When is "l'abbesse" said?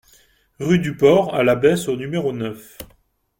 1.43-1.87